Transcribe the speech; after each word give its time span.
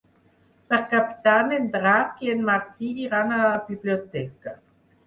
Per 0.71 0.79
Cap 0.93 1.11
d'Any 1.27 1.53
en 1.59 1.69
Drac 1.75 2.25
i 2.29 2.35
en 2.37 2.43
Martí 2.49 2.91
iran 3.05 3.39
a 3.39 3.43
la 3.47 3.57
biblioteca. 3.71 4.61